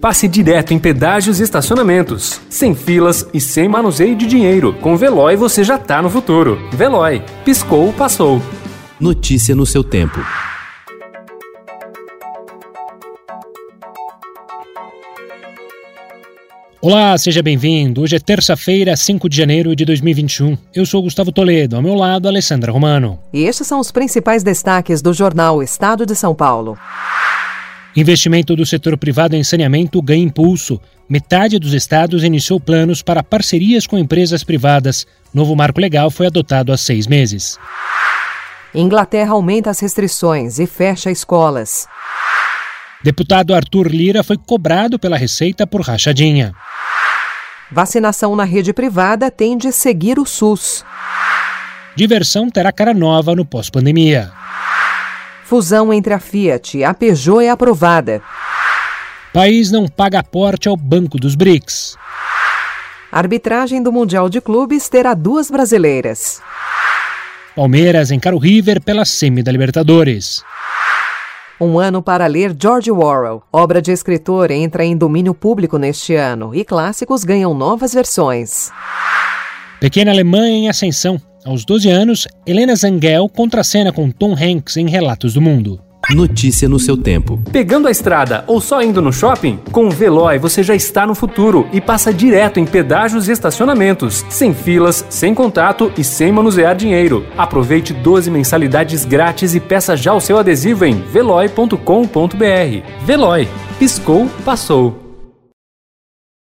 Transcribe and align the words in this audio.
passe 0.00 0.26
direto 0.26 0.72
em 0.72 0.78
pedágios 0.78 1.38
e 1.38 1.42
estacionamentos, 1.42 2.40
sem 2.48 2.74
filas 2.74 3.26
e 3.34 3.40
sem 3.40 3.68
manuseio 3.68 4.16
de 4.16 4.26
dinheiro. 4.26 4.72
Com 4.80 4.96
Veloy 4.96 5.36
você 5.36 5.62
já 5.62 5.78
tá 5.78 6.00
no 6.00 6.08
futuro. 6.08 6.58
Veloy, 6.72 7.22
piscou, 7.44 7.92
passou. 7.92 8.40
Notícia 8.98 9.54
no 9.54 9.66
seu 9.66 9.84
tempo. 9.84 10.18
Olá, 16.82 17.16
seja 17.18 17.42
bem-vindo. 17.42 18.00
Hoje 18.00 18.16
é 18.16 18.18
terça-feira, 18.18 18.96
5 18.96 19.28
de 19.28 19.36
janeiro 19.36 19.76
de 19.76 19.84
2021. 19.84 20.56
Eu 20.74 20.86
sou 20.86 21.02
Gustavo 21.02 21.30
Toledo, 21.30 21.76
ao 21.76 21.82
meu 21.82 21.94
lado, 21.94 22.26
Alessandra 22.26 22.72
Romano. 22.72 23.18
E 23.34 23.42
estes 23.42 23.66
são 23.66 23.80
os 23.80 23.92
principais 23.92 24.42
destaques 24.42 25.02
do 25.02 25.12
jornal 25.12 25.62
Estado 25.62 26.06
de 26.06 26.16
São 26.16 26.34
Paulo. 26.34 26.78
Investimento 27.96 28.54
do 28.54 28.64
setor 28.64 28.96
privado 28.96 29.34
em 29.34 29.42
saneamento 29.42 30.00
ganha 30.00 30.22
impulso. 30.22 30.80
Metade 31.08 31.58
dos 31.58 31.72
estados 31.72 32.22
iniciou 32.22 32.60
planos 32.60 33.02
para 33.02 33.22
parcerias 33.22 33.86
com 33.86 33.98
empresas 33.98 34.44
privadas. 34.44 35.06
Novo 35.34 35.56
marco 35.56 35.80
legal 35.80 36.10
foi 36.10 36.26
adotado 36.26 36.72
há 36.72 36.76
seis 36.76 37.06
meses. 37.08 37.58
Inglaterra 38.72 39.32
aumenta 39.32 39.70
as 39.70 39.80
restrições 39.80 40.60
e 40.60 40.66
fecha 40.66 41.10
escolas. 41.10 41.88
Deputado 43.02 43.54
Arthur 43.54 43.88
Lira 43.88 44.22
foi 44.22 44.36
cobrado 44.36 44.98
pela 44.98 45.16
Receita 45.16 45.66
por 45.66 45.80
rachadinha. 45.80 46.52
Vacinação 47.72 48.36
na 48.36 48.44
rede 48.44 48.72
privada 48.72 49.30
tende 49.30 49.66
a 49.66 49.72
seguir 49.72 50.18
o 50.18 50.26
SUS. 50.26 50.84
Diversão 51.96 52.50
terá 52.50 52.70
cara 52.70 52.94
nova 52.94 53.34
no 53.34 53.44
pós-pandemia. 53.44 54.30
Fusão 55.50 55.92
entre 55.92 56.14
a 56.14 56.20
Fiat 56.20 56.78
e 56.78 56.84
a 56.84 56.94
Peugeot 56.94 57.40
é 57.40 57.50
aprovada. 57.50 58.22
País 59.34 59.72
não 59.72 59.88
paga 59.88 60.20
aporte 60.20 60.68
ao 60.68 60.76
Banco 60.76 61.18
dos 61.18 61.34
BRICS. 61.34 61.96
arbitragem 63.10 63.82
do 63.82 63.90
Mundial 63.90 64.28
de 64.28 64.40
Clubes 64.40 64.88
terá 64.88 65.12
duas 65.12 65.50
brasileiras. 65.50 66.40
Palmeiras 67.56 68.12
encara 68.12 68.36
o 68.36 68.38
River 68.38 68.80
pela 68.80 69.04
semi 69.04 69.42
da 69.42 69.50
Libertadores. 69.50 70.44
Um 71.60 71.80
ano 71.80 72.00
para 72.00 72.28
ler 72.28 72.56
George 72.56 72.92
Orwell. 72.92 73.42
Obra 73.52 73.82
de 73.82 73.90
escritor 73.90 74.52
entra 74.52 74.84
em 74.84 74.96
domínio 74.96 75.34
público 75.34 75.78
neste 75.78 76.14
ano 76.14 76.54
e 76.54 76.64
clássicos 76.64 77.24
ganham 77.24 77.52
novas 77.54 77.92
versões. 77.92 78.70
Pequena 79.80 80.12
Alemanha 80.12 80.54
em 80.54 80.68
ascensão. 80.68 81.20
Aos 81.44 81.64
12 81.64 81.88
anos, 81.88 82.28
Helena 82.46 82.74
Zangel 82.74 83.28
contracena 83.28 83.92
com 83.92 84.10
Tom 84.10 84.34
Hanks 84.34 84.76
em 84.76 84.88
Relatos 84.88 85.34
do 85.34 85.40
Mundo. 85.40 85.80
Notícia 86.10 86.68
no 86.68 86.78
seu 86.78 86.96
tempo. 86.96 87.40
Pegando 87.52 87.86
a 87.86 87.90
estrada 87.90 88.42
ou 88.46 88.60
só 88.60 88.82
indo 88.82 89.00
no 89.00 89.12
shopping? 89.12 89.60
Com 89.70 89.86
o 89.86 89.90
Veloy 89.90 90.38
você 90.38 90.62
já 90.62 90.74
está 90.74 91.06
no 91.06 91.14
futuro 91.14 91.68
e 91.72 91.80
passa 91.80 92.12
direto 92.12 92.58
em 92.58 92.66
pedágios 92.66 93.28
e 93.28 93.32
estacionamentos, 93.32 94.24
sem 94.28 94.52
filas, 94.52 95.04
sem 95.08 95.34
contato 95.34 95.92
e 95.96 96.02
sem 96.02 96.32
manusear 96.32 96.74
dinheiro. 96.74 97.24
Aproveite 97.38 97.92
12 97.92 98.30
mensalidades 98.30 99.04
grátis 99.04 99.54
e 99.54 99.60
peça 99.60 99.96
já 99.96 100.12
o 100.12 100.20
seu 100.20 100.36
adesivo 100.38 100.84
em 100.84 100.94
veloy.com.br. 100.94 101.76
Veloy, 103.04 103.48
piscou, 103.78 104.28
passou. 104.44 105.09